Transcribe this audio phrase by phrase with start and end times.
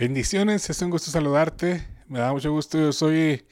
[0.00, 1.86] Bendiciones, es un gusto saludarte.
[2.08, 2.78] Me da mucho gusto.
[2.78, 3.44] Yo soy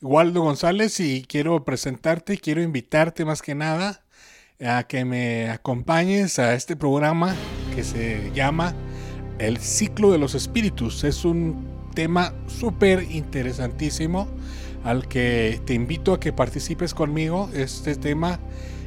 [0.00, 4.04] Waldo González y quiero presentarte, quiero invitarte más que nada
[4.64, 7.34] a que me acompañes a este programa
[7.74, 8.72] que se llama
[9.40, 11.02] El ciclo de los espíritus.
[11.02, 14.28] Es un tema súper interesantísimo
[14.86, 17.50] al que te invito a que participes conmigo.
[17.52, 18.38] Este tema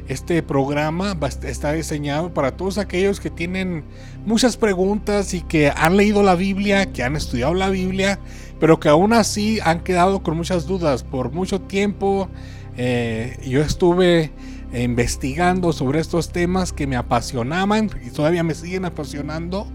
[0.08, 3.84] este programa está diseñado para todos aquellos que tienen
[4.26, 8.18] muchas preguntas y que han leído la Biblia, que han estudiado la Biblia,
[8.60, 11.04] pero que aún así han quedado con muchas dudas.
[11.04, 12.28] Por mucho tiempo
[12.76, 14.32] eh, yo estuve
[14.74, 19.68] investigando sobre estos temas que me apasionaban y todavía me siguen apasionando.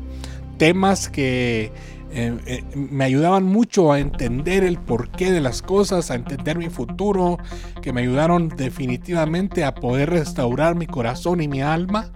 [0.58, 1.72] Temas que
[2.16, 6.70] eh, eh, me ayudaban mucho a entender el porqué de las cosas, a entender mi
[6.70, 7.38] futuro,
[7.82, 12.12] que me ayudaron definitivamente a poder restaurar mi corazón y mi alma.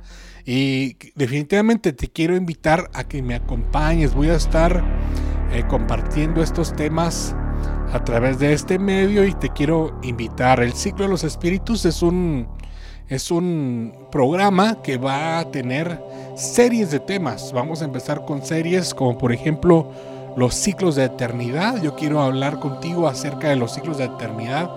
[0.47, 4.14] Y definitivamente te quiero invitar a que me acompañes.
[4.14, 4.84] Voy a estar
[5.52, 7.34] eh, compartiendo estos temas
[7.92, 10.61] a través de este medio y te quiero invitar.
[10.61, 12.47] El ciclo de los espíritus es un,
[13.08, 16.00] es un programa que va a tener
[16.39, 17.53] series de temas.
[17.53, 19.89] Vamos a empezar con series como por ejemplo
[20.36, 21.83] los ciclos de eternidad.
[21.83, 24.70] Yo quiero hablar contigo acerca de los ciclos de eternidad.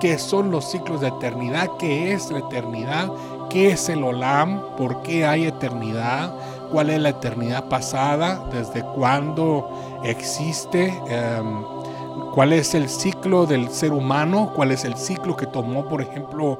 [0.00, 1.68] ¿Qué son los ciclos de eternidad?
[1.78, 3.12] ¿Qué es la eternidad?
[3.48, 4.60] ¿Qué es el Olam?
[4.76, 6.34] ¿Por qué hay eternidad?
[6.72, 8.44] ¿Cuál es la eternidad pasada?
[8.52, 10.92] ¿Desde cuándo existe?
[11.06, 11.73] Em,
[12.34, 16.58] cuál es el ciclo del ser humano, cuál es el ciclo que tomó, por ejemplo,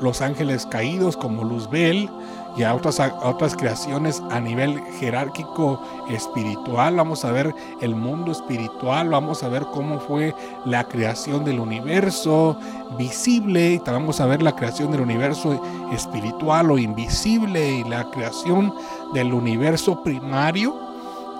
[0.00, 2.08] los ángeles caídos como Luzbel
[2.56, 6.94] y otras, otras creaciones a nivel jerárquico espiritual.
[6.94, 10.32] Vamos a ver el mundo espiritual, vamos a ver cómo fue
[10.64, 12.56] la creación del universo
[12.96, 15.60] visible, y vamos a ver la creación del universo
[15.92, 18.72] espiritual o invisible y la creación
[19.12, 20.89] del universo primario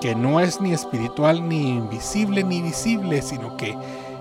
[0.01, 3.77] que no es ni espiritual, ni invisible, ni visible, sino que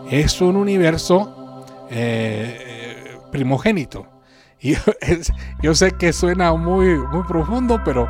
[0.10, 4.06] es un universo eh, primogénito.
[4.62, 4.76] Y
[5.62, 8.10] yo sé que suena muy, muy profundo, pero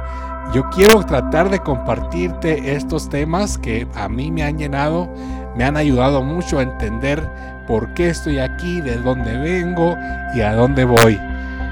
[0.52, 5.08] yo quiero tratar de compartirte estos temas que a mí me han llenado,
[5.56, 7.22] me han ayudado mucho a entender
[7.68, 9.96] por qué estoy aquí, de dónde vengo
[10.34, 11.20] y a dónde voy.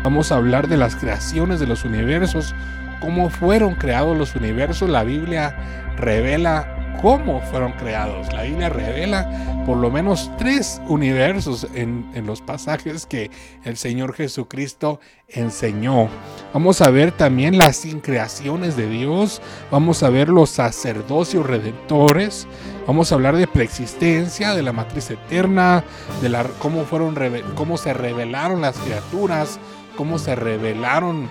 [0.04, 2.54] Vamos a hablar de las creaciones de los universos,
[3.00, 4.90] cómo fueron creados los universos.
[4.90, 5.56] La Biblia
[5.98, 8.32] revela cómo fueron creados.
[8.34, 13.30] La Biblia revela por lo menos tres universos en, los pasajes que
[13.64, 16.10] el Señor Jesucristo enseñó.
[16.54, 19.42] Vamos a ver también las increaciones de Dios.
[19.72, 22.48] Vamos a ver los sacerdocios redentores.
[22.88, 25.84] Vamos a hablar de preexistencia, de la matriz eterna,
[26.22, 27.16] de la, cómo, fueron,
[27.56, 29.60] cómo se revelaron las criaturas,
[29.98, 31.30] cómo se revelaron.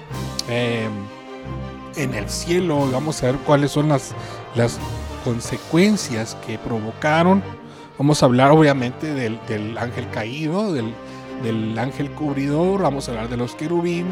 [0.48, 0.88] Eh,
[1.96, 4.14] en el cielo, vamos a ver cuáles son las,
[4.54, 4.78] las
[5.24, 7.42] consecuencias que provocaron.
[7.98, 13.54] Vamos a hablar obviamente del, ángel caído, del, ángel cubridor, vamos a hablar de los
[13.54, 14.06] querubín,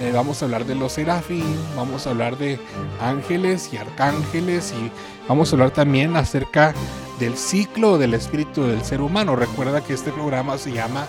[0.00, 2.58] eh, vamos a hablar de los serafín, vamos a hablar de
[3.00, 4.90] ángeles y arcángeles y
[5.28, 6.74] vamos a hablar también acerca
[7.18, 9.36] del ciclo del espíritu del ser humano.
[9.36, 11.06] Recuerda que este programa se llama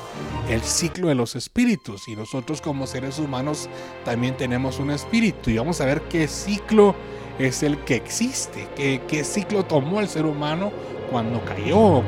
[0.50, 3.70] El ciclo de los espíritus y nosotros como seres humanos
[4.04, 6.96] también tenemos un espíritu y vamos a ver qué ciclo
[7.40, 10.72] es el que existe, qué, qué ciclo tomó el ser humano
[11.12, 12.02] cuando cayó,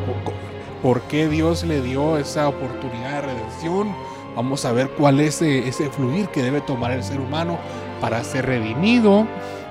[0.81, 3.95] por qué Dios le dio esa oportunidad de redención.
[4.37, 7.57] Vamos a ver cuál es ese, ese fluir que debe tomar el ser humano
[7.99, 9.25] para ser redimido.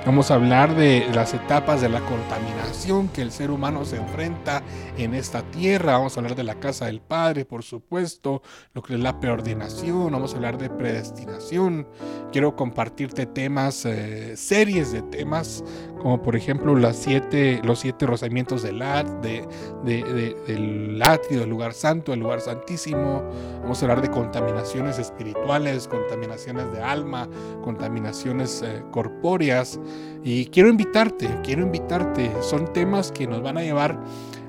[0.07, 4.63] Vamos a hablar de las etapas de la contaminación que el ser humano se enfrenta
[4.97, 5.99] en esta tierra.
[5.99, 8.41] Vamos a hablar de la casa del Padre, por supuesto,
[8.73, 10.13] lo que es la preordinación.
[10.13, 11.89] Vamos a hablar de predestinación.
[12.31, 15.65] Quiero compartirte temas, eh, series de temas,
[16.01, 19.45] como por ejemplo las siete, los siete rozamientos del, de,
[19.85, 23.29] de, del atrio, del lugar santo, del lugar santísimo.
[23.61, 27.29] Vamos a hablar de contaminaciones espirituales, contaminaciones de alma,
[27.65, 29.81] contaminaciones eh, corpóreas.
[30.25, 32.31] Y quiero invitarte, quiero invitarte.
[32.43, 34.03] Son temas que nos van a llevar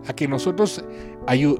[0.07, 0.83] a que nosotros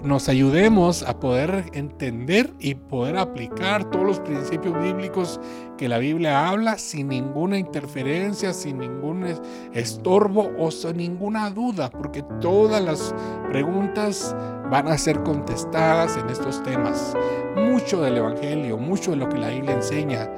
[0.04, 5.40] nos ayudemos a poder entender y poder aplicar todos los principios bíblicos
[5.78, 9.26] que la Biblia habla sin ninguna interferencia, sin ningún
[9.74, 13.14] estorbo o sin ninguna duda, porque todas las
[13.50, 14.34] preguntas
[14.72, 17.14] van a ser contestadas en estos temas.
[17.56, 20.30] Mucho del Evangelio, mucho de lo que la Biblia enseña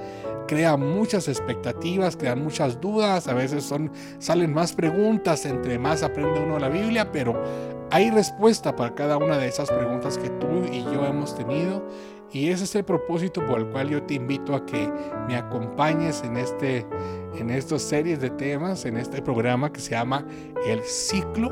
[0.47, 6.39] crea muchas expectativas, crean muchas dudas, a veces son, salen más preguntas entre más aprende
[6.39, 7.39] uno la Biblia, pero
[7.91, 11.87] hay respuesta para cada una de esas preguntas que tú y yo hemos tenido.
[12.31, 14.91] Y ese es el propósito por el cual yo te invito a que
[15.27, 16.85] me acompañes en, este,
[17.35, 20.25] en series de temas, en este programa que se llama
[20.67, 21.51] El ciclo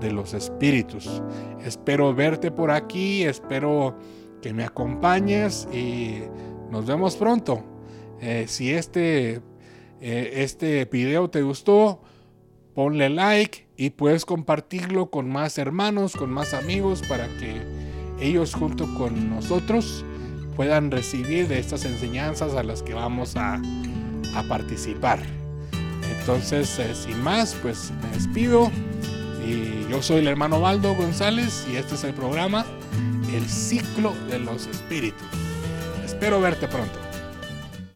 [0.00, 1.22] de los espíritus.
[1.64, 3.96] Espero verte por aquí, espero
[4.42, 6.22] que me acompañes y
[6.68, 7.62] nos vemos pronto.
[8.20, 9.40] Eh, si este,
[10.00, 12.00] eh, este video te gustó,
[12.74, 17.62] ponle like y puedes compartirlo con más hermanos, con más amigos para que
[18.20, 20.04] ellos junto con nosotros
[20.56, 23.62] puedan recibir de estas enseñanzas a las que vamos a,
[24.34, 25.20] a participar.
[26.18, 28.68] Entonces, eh, sin más, pues me despido.
[29.46, 32.66] Y yo soy el hermano Baldo González y este es el programa
[33.32, 35.22] El ciclo de los espíritus.
[36.04, 37.07] Espero verte pronto.